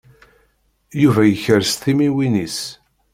[1.01, 2.59] Yuba yekres timiwin-is.